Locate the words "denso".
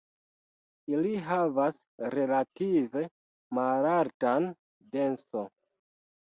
4.99-5.49